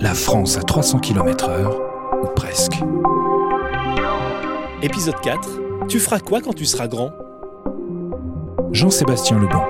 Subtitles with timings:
[0.00, 2.74] La France à 300 km/h, ou presque.
[4.82, 5.86] Épisode 4.
[5.88, 7.12] Tu feras quoi quand tu seras grand?
[8.72, 9.62] Jean-Sébastien Lebon.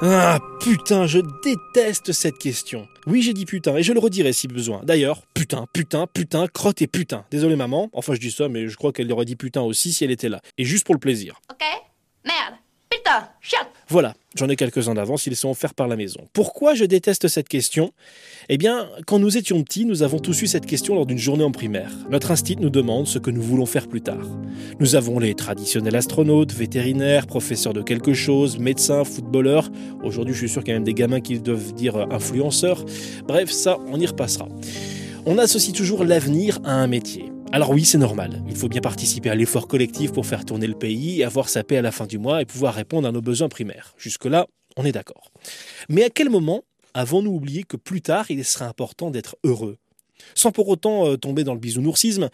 [0.00, 2.88] Ah putain, je déteste cette question.
[3.06, 4.80] Oui, j'ai dit putain, et je le redirai si besoin.
[4.84, 7.24] D'ailleurs, putain, putain, putain, crotte et putain.
[7.30, 10.04] Désolé maman, enfin je dis ça, mais je crois qu'elle aurait dit putain aussi si
[10.04, 10.40] elle était là.
[10.56, 11.40] Et juste pour le plaisir.
[11.50, 11.64] Ok?
[12.24, 12.54] Merde
[13.88, 16.20] Voilà, j'en ai quelques-uns d'avance, ils sont offerts par la maison.
[16.34, 17.92] Pourquoi je déteste cette question?
[18.50, 21.44] Eh bien, quand nous étions petits, nous avons tous eu cette question lors d'une journée
[21.44, 21.90] en primaire.
[22.10, 24.26] Notre instinct nous demande ce que nous voulons faire plus tard.
[24.78, 29.70] Nous avons les traditionnels astronautes, vétérinaires, professeurs de quelque chose, médecins, footballeurs.
[30.02, 32.84] Aujourd'hui, je suis sûr qu'il y a même des gamins qui doivent dire influenceurs.
[33.26, 34.48] Bref, ça, on y repassera.
[35.24, 37.32] On associe toujours l'avenir à un métier.
[37.50, 38.42] Alors oui, c'est normal.
[38.46, 41.78] Il faut bien participer à l'effort collectif pour faire tourner le pays, avoir sa paix
[41.78, 43.94] à la fin du mois et pouvoir répondre à nos besoins primaires.
[43.96, 45.32] Jusque-là, on est d'accord.
[45.88, 49.78] Mais à quel moment avons-nous oublié que plus tard, il serait important d'être heureux?
[50.34, 52.28] Sans pour autant euh, tomber dans le bisounoursisme,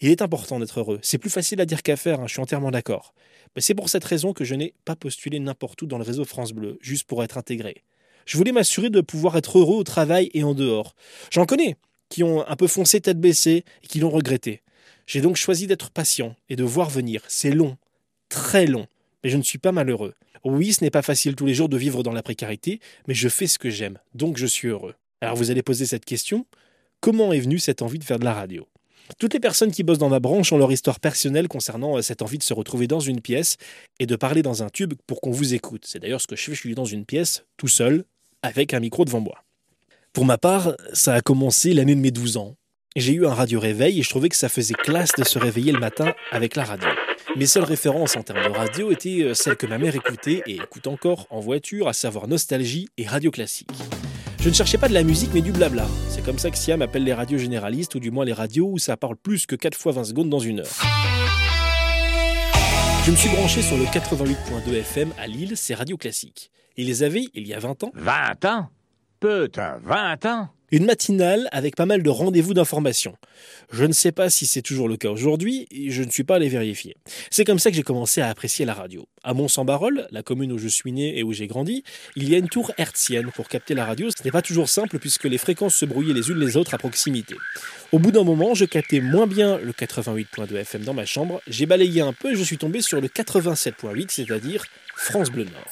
[0.00, 0.98] il est important d'être heureux.
[1.02, 3.12] C'est plus facile à dire qu'à faire, hein, je suis entièrement d'accord.
[3.54, 6.24] Mais c'est pour cette raison que je n'ai pas postulé n'importe où dans le réseau
[6.24, 7.84] France Bleu, juste pour être intégré.
[8.24, 10.94] Je voulais m'assurer de pouvoir être heureux au travail et en dehors.
[11.30, 11.76] J'en connais,
[12.14, 14.62] qui ont un peu foncé tête baissée et qui l'ont regretté.
[15.04, 17.22] J'ai donc choisi d'être patient et de voir venir.
[17.26, 17.76] C'est long,
[18.28, 18.86] très long,
[19.24, 20.14] mais je ne suis pas malheureux.
[20.44, 23.28] Oui, ce n'est pas facile tous les jours de vivre dans la précarité, mais je
[23.28, 24.94] fais ce que j'aime, donc je suis heureux.
[25.22, 26.46] Alors vous allez poser cette question,
[27.00, 28.68] comment est venue cette envie de faire de la radio?
[29.18, 32.22] Toutes les personnes qui bossent dans ma branche ont leur histoire personnelle concernant euh, cette
[32.22, 33.56] envie de se retrouver dans une pièce
[33.98, 35.84] et de parler dans un tube pour qu'on vous écoute.
[35.84, 38.04] C'est d'ailleurs ce que je fais, je suis dans une pièce, tout seul,
[38.42, 39.43] avec un micro devant moi.
[40.14, 42.54] Pour ma part, ça a commencé l'année de mes 12 ans.
[42.94, 45.72] J'ai eu un radio réveil et je trouvais que ça faisait classe de se réveiller
[45.72, 46.88] le matin avec la radio.
[47.34, 50.54] Mes seules références en termes de radio étaient euh, celles que ma mère écoutait et
[50.54, 53.72] écoute encore en voiture, à savoir Nostalgie et Radio Classique.
[54.40, 55.88] Je ne cherchais pas de la musique mais du blabla.
[56.08, 58.78] C'est comme ça que Siam appelle les radios généralistes ou du moins les radios où
[58.78, 60.80] ça parle plus que 4 fois 20 secondes dans une heure.
[63.04, 66.52] Je me suis branché sur le 88.2 FM à Lille, c'est Radio Classique.
[66.76, 68.68] Ils les avaient, il y a 20 ans, 20 ans?
[69.24, 73.14] Putain, 20 ans une matinale avec pas mal de rendez-vous d'information.
[73.70, 76.48] Je ne sais pas si c'est toujours le cas aujourd'hui, je ne suis pas allé
[76.48, 76.96] vérifier.
[77.30, 79.06] C'est comme ça que j'ai commencé à apprécier la radio.
[79.22, 81.84] À Mont-Saint-Barol, la commune où je suis né et où j'ai grandi,
[82.16, 84.08] il y a une tour hertzienne pour capter la radio.
[84.10, 86.78] Ce n'est pas toujours simple puisque les fréquences se brouillaient les unes les autres à
[86.78, 87.36] proximité.
[87.92, 91.66] Au bout d'un moment, je captais moins bien le 88.2 FM dans ma chambre, j'ai
[91.66, 94.64] balayé un peu et je suis tombé sur le 87.8, c'est-à-dire
[94.96, 95.68] France Bleu Nord.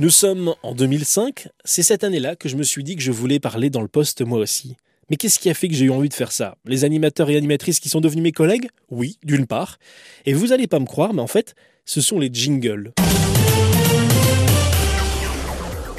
[0.00, 3.40] Nous sommes en 2005, c'est cette année-là que je me suis dit que je voulais
[3.40, 4.76] parler dans le poste moi aussi.
[5.10, 6.54] Mais qu'est-ce qui a fait que j'ai eu envie de faire ça?
[6.66, 8.68] Les animateurs et animatrices qui sont devenus mes collègues?
[8.92, 9.80] Oui, d'une part.
[10.24, 12.92] Et vous allez pas me croire, mais en fait, ce sont les jingles.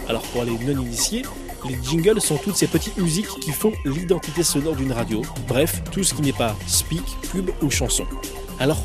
[0.08, 1.24] Alors pour les non-initiés,
[1.68, 5.24] les jingles sont toutes ces petites musiques qui font l'identité sonore d'une radio.
[5.46, 8.06] Bref, tout ce qui n'est pas speak, pub ou chanson.
[8.62, 8.82] Alors,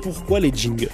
[0.00, 0.92] pourquoi les jingles?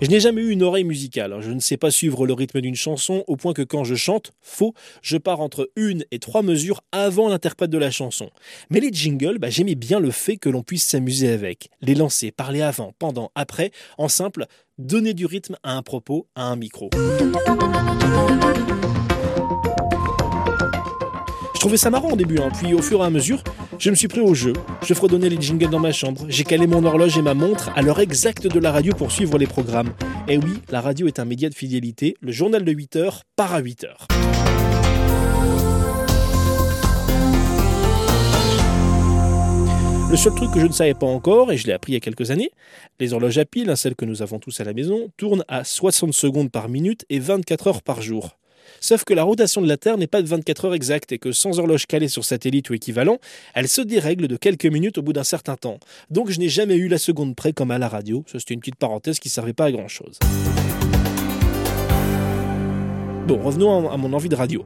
[0.00, 1.36] Je n'ai jamais eu une oreille musicale.
[1.40, 4.32] Je ne sais pas suivre le rythme d'une chanson au point que quand je chante,
[4.40, 4.72] faux,
[5.02, 8.30] je pars entre une et trois mesures avant l'interprète de la chanson.
[8.70, 11.68] Mais les jingles, bah, j'aimais bien le fait que l'on puisse s'amuser avec.
[11.82, 14.46] Les lancer, parler avant, pendant, après, en simple,
[14.78, 16.88] donner du rythme à un propos, à un micro.
[21.60, 22.48] Je trouvais ça marrant au début, hein.
[22.58, 23.44] puis au fur et à mesure,
[23.78, 24.54] je me suis pris au jeu.
[24.82, 27.82] Je fredonnais les jingles dans ma chambre, j'ai calé mon horloge et ma montre à
[27.82, 29.92] l'heure exacte de la radio pour suivre les programmes.
[30.26, 33.52] Et oui, la radio est un média de fidélité, le journal de 8 heures part
[33.52, 34.06] à 8 heures.
[40.10, 41.98] Le seul truc que je ne savais pas encore, et je l'ai appris il y
[41.98, 42.52] a quelques années,
[43.00, 45.62] les horloges à pile, hein, celles que nous avons tous à la maison, tournent à
[45.64, 48.39] 60 secondes par minute et 24 heures par jour.
[48.80, 51.32] Sauf que la rotation de la Terre n'est pas de 24 heures exactes et que
[51.32, 53.18] sans horloge calée sur satellite ou équivalent,
[53.54, 55.78] elle se dérègle de quelques minutes au bout d'un certain temps.
[56.10, 58.24] Donc je n'ai jamais eu la seconde près comme à la radio.
[58.26, 60.18] Ça c'était une petite parenthèse qui servait pas à grand chose.
[63.26, 64.64] Bon, revenons à mon envie de radio.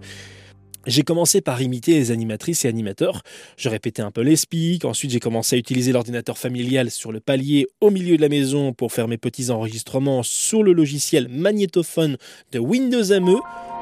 [0.86, 3.22] J'ai commencé par imiter les animatrices et animateurs.
[3.56, 4.84] Je répétais un peu les speaks.
[4.84, 8.72] Ensuite, j'ai commencé à utiliser l'ordinateur familial sur le palier au milieu de la maison
[8.72, 12.16] pour faire mes petits enregistrements sur le logiciel magnétophone
[12.52, 13.73] de Windows ME ne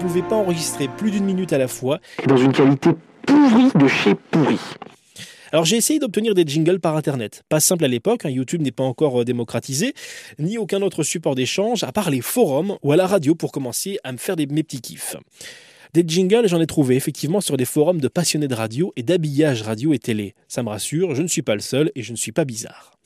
[0.00, 2.00] pouvait pas enregistrer plus d'une minute à la fois.
[2.26, 2.90] Dans une qualité
[3.26, 4.58] pourrie de chez pourri.
[5.52, 7.42] Alors j'ai essayé d'obtenir des jingles par Internet.
[7.48, 9.94] Pas simple à l'époque, hein, YouTube n'est pas encore euh, démocratisé,
[10.38, 13.98] ni aucun autre support d'échange, à part les forums ou à la radio pour commencer
[14.04, 15.16] à me faire des, mes petits kiffs.
[15.92, 19.62] Des jingles, j'en ai trouvé effectivement sur des forums de passionnés de radio et d'habillage
[19.62, 20.34] radio et télé.
[20.46, 22.99] Ça me rassure, je ne suis pas le seul et je ne suis pas bizarre.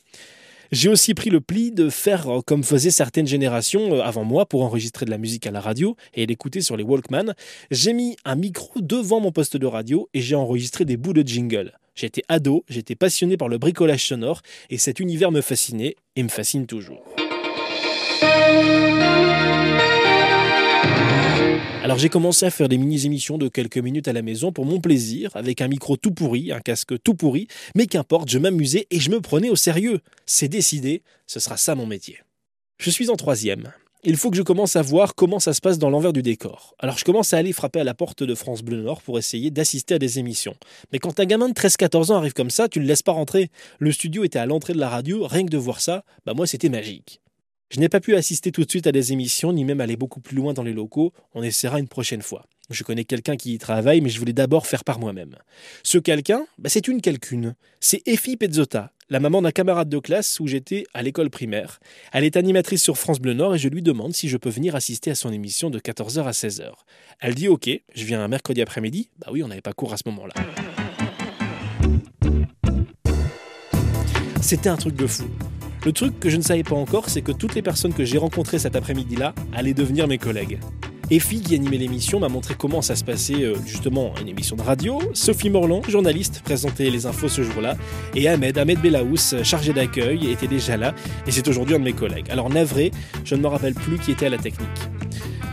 [0.75, 4.45] J'ai aussi pris le pli de faire euh, comme faisaient certaines générations euh, avant moi
[4.45, 7.33] pour enregistrer de la musique à la radio et l'écouter sur les Walkman.
[7.71, 11.25] J'ai mis un micro devant mon poste de radio et j'ai enregistré des bouts de
[11.25, 11.79] jingle.
[11.95, 16.27] J'étais ado, j'étais passionné par le bricolage sonore et cet univers me fascinait et me
[16.27, 17.05] fascine toujours.
[21.85, 24.81] Alors j'ai commencé à faire des mini-émissions de quelques minutes à la maison pour mon
[24.81, 28.99] plaisir, avec un micro tout pourri, un casque tout pourri, mais qu'importe, je m'amusais et
[28.99, 29.99] je me prenais au sérieux.
[30.25, 32.17] C'est décidé, ce sera ça mon métier.
[32.79, 33.71] Je suis en troisième.
[34.03, 36.73] Il faut que je commence à voir comment ça se passe dans l'envers du décor.
[36.79, 39.51] Alors je commence à aller frapper à la porte de France Bleu Nord pour essayer
[39.51, 40.55] d'assister à des émissions.
[40.91, 43.51] Mais quand un gamin de 13-14 ans arrive comme ça, tu le laisses pas rentrer.
[43.77, 46.47] Le studio était à l'entrée de la radio, rien que de voir ça, bah moi
[46.47, 47.21] c'était magique.
[47.69, 50.21] Je n'ai pas pu assister tout de suite à des émissions, ni même aller beaucoup
[50.21, 51.13] plus loin dans les locaux.
[51.33, 52.45] On essaiera une prochaine fois.
[52.69, 55.35] Je connais quelqu'un qui y travaille, mais je voulais d'abord faire par moi-même.
[55.83, 57.55] Ce quelqu'un, bah, c'est une quelqu'une.
[57.79, 61.79] C'est Effie Pezzotta, la maman d'un camarade de classe où j'étais à l'école primaire.
[62.11, 64.75] Elle est animatrice sur France Bleu Nord et je lui demande si je peux venir
[64.75, 66.71] assister à son émission de 14h à 16h.
[67.19, 69.09] Elle dit OK, je viens un mercredi après-midi.
[69.19, 70.33] Bah oui, on n'avait pas cours à ce moment-là.
[74.41, 75.25] C'était un truc de fou.
[75.85, 78.17] Le truc que je ne savais pas encore, c'est que toutes les personnes que j'ai
[78.17, 80.59] rencontrées cet après-midi-là allaient devenir mes collègues.
[81.11, 84.63] Effie, qui animait l'émission, m'a montré comment ça se passait euh, justement une émission de
[84.63, 84.99] radio.
[85.13, 87.77] Sophie Morland, journaliste, présentait les infos ce jour-là.
[88.15, 90.95] Et Ahmed, Ahmed Belaous, chargé d'accueil, était déjà là
[91.27, 92.31] et c'est aujourd'hui un de mes collègues.
[92.31, 92.89] Alors navré,
[93.23, 94.67] je ne me rappelle plus qui était à la technique.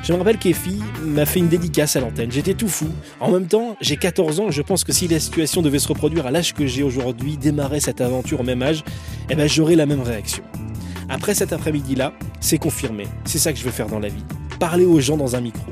[0.03, 2.33] Je me rappelle qu'Effie m'a fait une dédicace à l'antenne.
[2.33, 2.89] J'étais tout fou.
[3.21, 5.87] En même temps, j'ai 14 ans et je pense que si la situation devait se
[5.87, 8.83] reproduire à l'âge que j'ai aujourd'hui, démarrer cette aventure au même âge,
[9.31, 10.43] eh ben j'aurais la même réaction.
[11.09, 13.05] Après cet après-midi-là, c'est confirmé.
[13.27, 14.25] C'est ça que je veux faire dans la vie.
[14.59, 15.71] Parler aux gens dans un micro.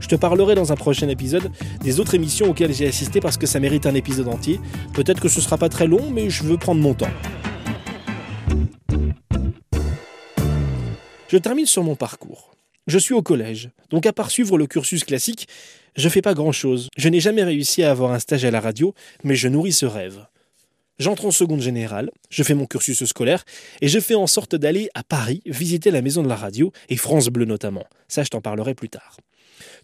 [0.00, 1.48] Je te parlerai dans un prochain épisode
[1.80, 4.58] des autres émissions auxquelles j'ai assisté parce que ça mérite un épisode entier.
[4.92, 7.06] Peut-être que ce sera pas très long, mais je veux prendre mon temps.
[11.28, 12.57] Je termine sur mon parcours.
[12.88, 15.46] Je suis au collège, donc à part suivre le cursus classique,
[15.94, 16.88] je fais pas grand-chose.
[16.96, 18.94] Je n'ai jamais réussi à avoir un stage à la radio,
[19.24, 20.24] mais je nourris ce rêve.
[20.98, 23.44] J'entre en seconde générale, je fais mon cursus scolaire,
[23.80, 26.96] et je fais en sorte d'aller à Paris visiter la maison de la radio, et
[26.96, 27.84] France Bleu notamment.
[28.08, 29.16] Ça, je t'en parlerai plus tard.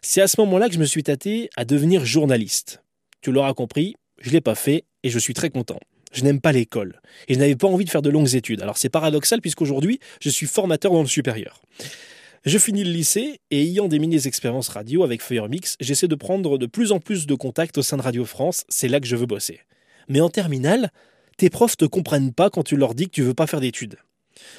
[0.00, 2.82] C'est à ce moment-là que je me suis tâté à devenir journaliste.
[3.22, 5.78] Tu l'auras compris, je ne l'ai pas fait et je suis très content.
[6.12, 8.60] Je n'aime pas l'école et je n'avais pas envie de faire de longues études.
[8.60, 11.62] Alors c'est paradoxal puisqu'aujourd'hui, je suis formateur dans le supérieur.
[12.44, 16.66] Je finis le lycée et ayant des mini-expériences radio avec Firemix, j'essaie de prendre de
[16.66, 18.64] plus en plus de contacts au sein de Radio France.
[18.68, 19.60] C'est là que je veux bosser.
[20.08, 20.90] Mais en terminale,
[21.36, 23.96] tes profs te comprennent pas quand tu leur dis que tu veux pas faire d'études.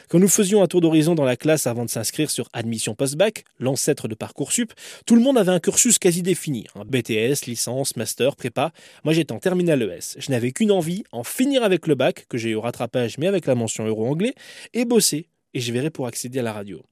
[0.09, 3.45] Quand nous faisions un tour d'horizon dans la classe avant de s'inscrire sur Admission Post-Bac,
[3.59, 4.73] l'ancêtre de Parcoursup,
[5.05, 6.65] tout le monde avait un cursus quasi défini.
[6.75, 8.71] Un BTS, licence, master, prépa.
[9.03, 10.19] Moi j'étais en terminale ES.
[10.19, 13.27] Je n'avais qu'une envie, en finir avec le bac, que j'ai eu au rattrapage mais
[13.27, 14.33] avec la mention euro-anglais,
[14.73, 15.27] et bosser.
[15.53, 16.83] Et je verrai pour accéder à la radio.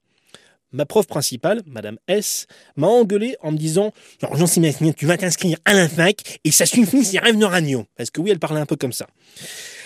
[0.72, 3.92] Ma prof principale, Madame S, m'a engueulé en me disant
[4.22, 7.84] Alors, Jean-Sébastien, tu vas t'inscrire à la fac et ça suffit, c'est rêve de radio.
[7.96, 9.06] Parce que oui, elle parlait un peu comme ça.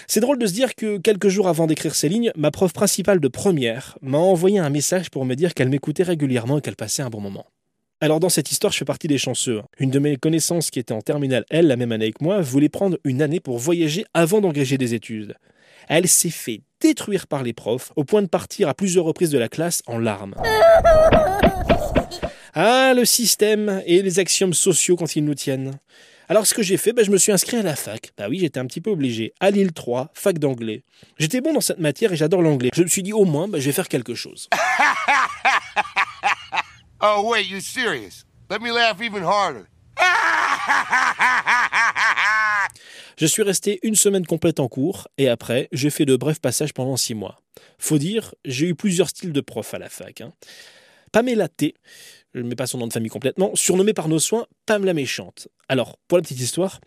[0.08, 3.18] C'est drôle de se dire que quelques jours avant d'écrire ces lignes, ma prof principale
[3.18, 7.02] de première m'a envoyé un message pour me dire qu'elle m'écoutait régulièrement et qu'elle passait
[7.02, 7.46] un bon moment.
[8.00, 9.62] Alors dans cette histoire, je fais partie des chanceux.
[9.78, 12.68] Une de mes connaissances qui était en terminale, elle, la même année que moi, voulait
[12.68, 15.34] prendre une année pour voyager avant d'engager des études.
[15.88, 19.38] Elle s'est fait détruire par les profs au point de partir à plusieurs reprises de
[19.38, 20.34] la classe en larmes.
[22.54, 25.78] Ah, le système et les axiomes sociaux quand ils nous tiennent.
[26.28, 28.12] Alors ce que j'ai fait, ben, je me suis inscrit à la fac.
[28.18, 29.32] Bah oui, j'étais un petit peu obligé.
[29.40, 30.82] À Lille 3, fac d'anglais.
[31.18, 32.70] J'étais bon dans cette matière et j'adore l'anglais.
[32.74, 34.48] Je me suis dit au moins, ben, je vais faire quelque chose.
[37.02, 38.24] Oh, wait, you serious?
[38.48, 39.66] Let me laugh even harder.
[43.18, 46.72] Je suis resté une semaine complète en cours et après, j'ai fait de brefs passages
[46.72, 47.36] pendant six mois.
[47.78, 50.22] Faut dire, j'ai eu plusieurs styles de profs à la fac.
[50.22, 50.32] Hein.
[51.12, 51.74] Pamela T,
[52.34, 54.94] je ne mets pas son nom de famille complètement, surnommée par nos soins Pam la
[54.94, 55.48] méchante.
[55.68, 56.80] Alors, pour la petite histoire,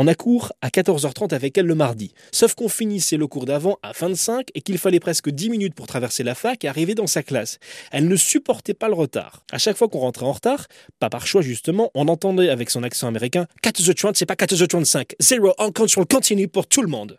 [0.00, 2.12] On a cours à 14h30 avec elle le mardi.
[2.30, 5.88] Sauf qu'on finissait le cours d'avant à 25 et qu'il fallait presque 10 minutes pour
[5.88, 7.58] traverser la fac et arriver dans sa classe.
[7.90, 9.42] Elle ne supportait pas le retard.
[9.50, 10.68] À chaque fois qu'on rentrait en retard,
[11.00, 15.14] pas par choix justement, on entendait avec son accent américain 14h30, c'est pas 14h35.
[15.18, 17.18] Zero on control continue pour tout le monde.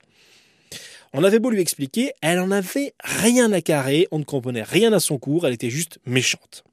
[1.14, 4.94] On avait beau lui expliquer, elle en avait rien à carrer, on ne comprenait rien
[4.94, 6.64] à son cours, elle était juste méchante.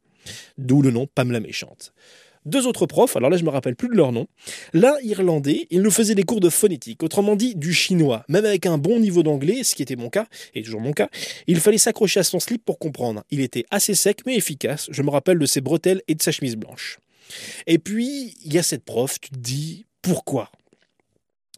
[0.59, 1.93] D'où le nom Pamela méchante
[2.47, 4.27] deux autres profs, alors là je me rappelle plus de leur nom.
[4.73, 8.25] L'un irlandais, il nous faisait des cours de phonétique, autrement dit du chinois.
[8.29, 11.09] Même avec un bon niveau d'anglais, ce qui était mon cas, et toujours mon cas,
[11.47, 13.25] il fallait s'accrocher à son slip pour comprendre.
[13.31, 16.31] Il était assez sec mais efficace, je me rappelle de ses bretelles et de sa
[16.31, 16.99] chemise blanche.
[17.67, 20.51] Et puis, il y a cette prof, tu te dis, pourquoi?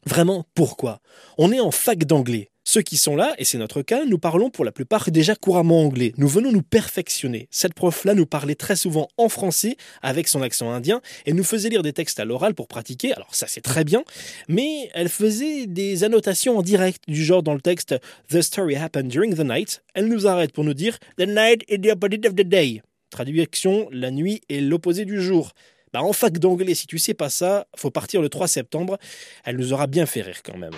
[0.06, 1.00] Vraiment, pourquoi?
[1.36, 2.48] On est en fac d'anglais.
[2.70, 5.80] Ceux qui sont là, et c'est notre cas, nous parlons pour la plupart déjà couramment
[5.80, 6.12] anglais.
[6.18, 7.48] Nous venons nous perfectionner.
[7.50, 11.70] Cette prof-là nous parlait très souvent en français avec son accent indien et nous faisait
[11.70, 13.14] lire des textes à l'oral pour pratiquer.
[13.14, 14.04] Alors ça c'est très bien,
[14.48, 17.94] mais elle faisait des annotations en direct du genre dans le texte
[18.28, 19.82] The story happened during the night.
[19.94, 22.82] Elle nous arrête pour nous dire The night is the opposite of the day.
[23.08, 25.54] Traduction, la nuit est l'opposé du jour.
[25.94, 28.98] Bah, en fac d'anglais, si tu sais pas ça, faut partir le 3 septembre.
[29.44, 30.72] Elle nous aura bien fait rire quand même.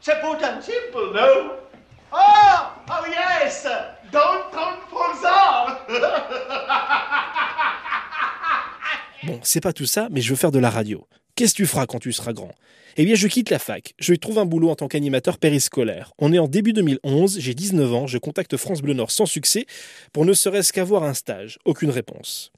[0.00, 1.52] C'est pourtant simple, non?
[2.12, 3.66] Oh, yes
[4.10, 4.50] Don't
[5.20, 5.78] ça
[9.24, 11.06] Bon, c'est pas tout ça, mais je veux faire de la radio.
[11.36, 12.50] Qu'est-ce que tu feras quand tu seras grand?
[12.96, 13.94] Eh bien, je quitte la fac.
[13.98, 16.12] Je trouve un boulot en tant qu'animateur périscolaire.
[16.18, 19.66] On est en début 2011, j'ai 19 ans, je contacte France Bleu Nord sans succès
[20.12, 21.58] pour ne serait-ce qu'avoir un stage.
[21.64, 22.50] Aucune réponse.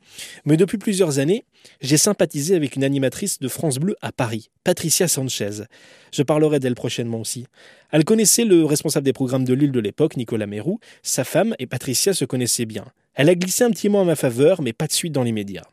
[0.44, 1.44] Mais depuis plusieurs années,
[1.80, 5.64] j'ai sympathisé avec une animatrice de France Bleu à Paris, Patricia Sanchez.
[6.12, 7.46] Je parlerai d'elle prochainement aussi.
[7.90, 10.78] Elle connaissait le responsable des programmes de Lille de l'époque, Nicolas Mérou.
[11.02, 12.84] Sa femme et Patricia se connaissaient bien.
[13.14, 15.32] Elle a glissé un petit mot en ma faveur, mais pas de suite dans les
[15.32, 15.64] médias.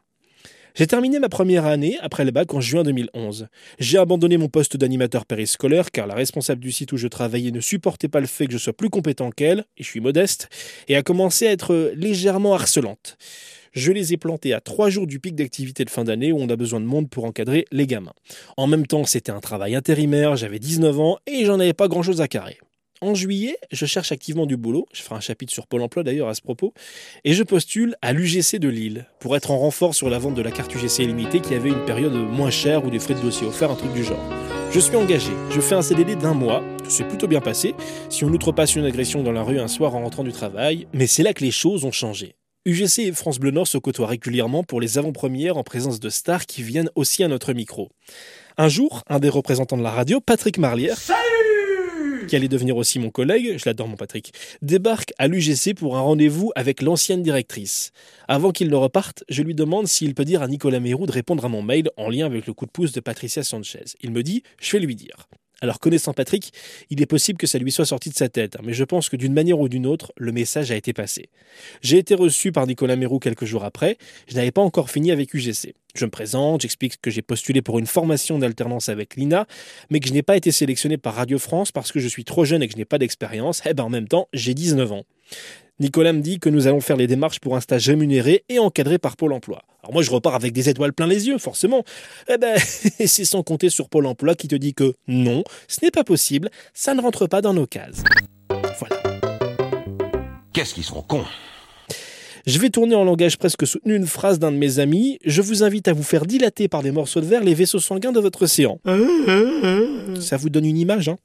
[0.75, 3.48] J'ai terminé ma première année après le bac en juin 2011.
[3.79, 7.60] J'ai abandonné mon poste d'animateur périscolaire car la responsable du site où je travaillais ne
[7.60, 10.50] supportait pas le fait que je sois plus compétent qu'elle, et je suis modeste,
[10.88, 13.17] et a commencé à être légèrement harcelante.
[13.74, 16.50] Je les ai plantés à trois jours du pic d'activité de fin d'année où on
[16.50, 18.14] a besoin de monde pour encadrer les gamins.
[18.58, 22.04] En même temps, c'était un travail intérimaire, j'avais 19 ans et j'en avais pas grand
[22.04, 22.58] chose à carrer.
[23.02, 26.28] En juillet, je cherche activement du boulot, je ferai un chapitre sur Pôle emploi d'ailleurs
[26.28, 26.74] à ce propos,
[27.24, 30.42] et je postule à l'UGC de Lille pour être en renfort sur la vente de
[30.42, 33.48] la carte UGC illimitée qui avait une période moins chère ou des frais de dossier
[33.48, 34.20] offerts, un truc du genre.
[34.72, 37.74] Je suis engagé, je fais un CDD d'un mois, tout s'est plutôt bien passé,
[38.10, 41.08] si on outrepasse une agression dans la rue un soir en rentrant du travail, mais
[41.08, 42.36] c'est là que les choses ont changé.
[42.66, 46.46] UGC et France Bleu Nord se côtoient régulièrement pour les avant-premières en présence de stars
[46.46, 47.89] qui viennent aussi à notre micro.
[48.58, 50.98] Un jour, un des représentants de la radio, Patrick Marlière,
[52.28, 56.01] qui allait devenir aussi mon collègue, je l'adore mon Patrick, débarque à l'UGC pour un
[56.01, 57.92] rendez-vous avec l'ancienne directrice.
[58.28, 61.46] Avant qu'il ne reparte, je lui demande s'il peut dire à Nicolas Mérou de répondre
[61.46, 63.86] à mon mail en lien avec le coup de pouce de Patricia Sanchez.
[64.01, 65.30] Il me dit, je vais lui dire.
[65.62, 66.54] Alors connaissant Patrick,
[66.89, 69.10] il est possible que ça lui soit sorti de sa tête, hein, mais je pense
[69.10, 71.30] que d'une manière ou d'une autre, le message a été passé.
[71.82, 73.98] J'ai été reçu par Nicolas Mérou quelques jours après,
[74.28, 75.74] je n'avais pas encore fini avec UGC.
[75.96, 79.48] Je me présente, j'explique que j'ai postulé pour une formation d'alternance avec l'INA,
[79.89, 82.46] mais que je n'ai pas été sélectionné par Radio France parce que je suis trop
[82.46, 84.92] jeune et que je n'ai pas d'expérience, et eh ben en même temps, j'ai 19
[84.92, 85.06] ans.
[85.79, 88.98] Nicolas me dit que nous allons faire les démarches pour un stage rémunéré et encadré
[88.98, 89.62] par Pôle emploi.
[89.81, 91.83] Alors moi je repars avec des étoiles plein les yeux, forcément.
[92.27, 95.91] Eh ben, c'est sans compter sur Pôle emploi qui te dit que non, ce n'est
[95.91, 98.03] pas possible, ça ne rentre pas dans nos cases.
[98.79, 99.01] Voilà.
[100.51, 101.25] Qu'est-ce qu'ils sont cons?
[102.45, 105.19] Je vais tourner en langage presque soutenu une phrase d'un de mes amis.
[105.24, 108.12] Je vous invite à vous faire dilater par des morceaux de verre les vaisseaux sanguins
[108.12, 108.79] de votre océan.
[110.19, 111.17] Ça vous donne une image, hein?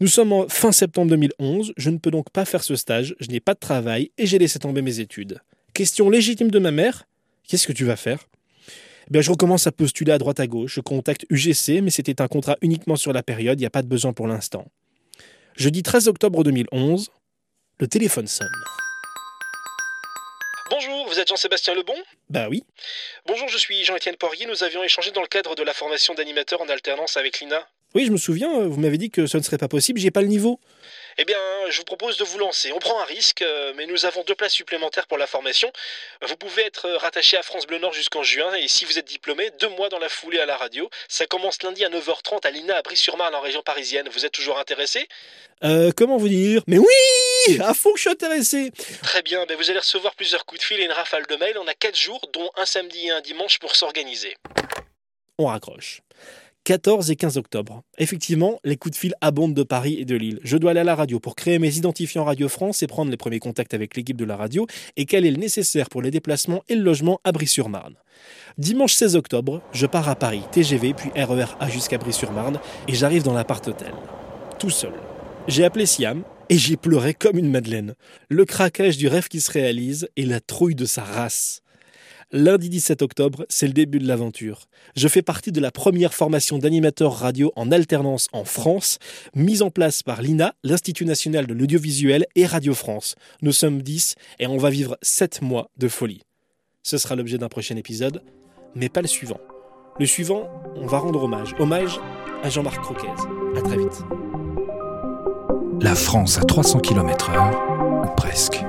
[0.00, 3.28] Nous sommes en fin septembre 2011, je ne peux donc pas faire ce stage, je
[3.28, 5.40] n'ai pas de travail et j'ai laissé tomber mes études.
[5.74, 7.08] Question légitime de ma mère,
[7.46, 8.28] qu'est-ce que tu vas faire?
[9.08, 12.20] Eh bien, je recommence à postuler à droite à gauche, je contacte UGC, mais c'était
[12.20, 14.66] un contrat uniquement sur la période, il n'y a pas de besoin pour l'instant.
[15.56, 17.10] Jeudi 13 octobre 2011,
[17.80, 18.48] le téléphone sonne.
[20.70, 21.96] Bonjour, vous êtes Jean-Sébastien Lebon?
[22.28, 22.62] Bah oui.
[23.26, 26.60] Bonjour, je suis Jean-Étienne Poirier, nous avions échangé dans le cadre de la formation d'animateur
[26.60, 27.66] en alternance avec l'INA.
[27.94, 30.10] Oui, je me souviens, euh, vous m'avez dit que ce ne serait pas possible, j'ai
[30.10, 30.60] pas le niveau.
[31.20, 31.36] Eh bien,
[31.68, 32.70] je vous propose de vous lancer.
[32.72, 35.72] On prend un risque, euh, mais nous avons deux places supplémentaires pour la formation.
[36.26, 39.08] Vous pouvez être euh, rattaché à France Bleu Nord jusqu'en juin, et si vous êtes
[39.08, 40.88] diplômé, deux mois dans la foulée à la radio.
[41.08, 44.08] Ça commence lundi à 9h30 à l'INA à Brie-sur-Marne en région parisienne.
[44.12, 45.08] Vous êtes toujours intéressé?
[45.64, 46.62] Euh, comment vous dire?
[46.68, 48.70] Mais oui À fond que je suis intéressé
[49.02, 51.58] Très bien, ben vous allez recevoir plusieurs coups de fil et une rafale de mails.
[51.58, 54.36] On a quatre jours, dont un samedi et un dimanche pour s'organiser.
[55.36, 56.00] On raccroche.
[56.68, 57.82] 14 et 15 octobre.
[57.96, 60.38] Effectivement, les coups de fil abondent de Paris et de Lille.
[60.42, 63.16] Je dois aller à la radio pour créer mes identifiants Radio France et prendre les
[63.16, 64.66] premiers contacts avec l'équipe de la radio
[64.98, 67.94] et caler le nécessaire pour les déplacements et le logement à Brie-sur-Marne.
[68.58, 73.22] Dimanche 16 octobre, je pars à Paris, TGV puis RER A jusqu'à Brie-sur-Marne et j'arrive
[73.22, 73.94] dans l'appart-hôtel.
[74.58, 74.92] Tout seul.
[75.46, 77.94] J'ai appelé Siam et j'ai pleuré comme une madeleine.
[78.28, 81.62] Le craquage du rêve qui se réalise et la trouille de sa race.
[82.30, 84.66] Lundi 17 octobre, c'est le début de l'aventure.
[84.94, 88.98] Je fais partie de la première formation d'animateurs radio en alternance en France,
[89.34, 93.14] mise en place par l'INA, l'Institut national de l'audiovisuel et Radio France.
[93.40, 96.20] Nous sommes 10 et on va vivre 7 mois de folie.
[96.82, 98.22] Ce sera l'objet d'un prochain épisode,
[98.74, 99.40] mais pas le suivant.
[99.98, 101.54] Le suivant, on va rendre hommage.
[101.58, 101.98] Hommage
[102.42, 103.08] à Jean-Marc Croquez.
[103.56, 104.02] À très vite.
[105.80, 108.62] La France à 300 km/h, presque.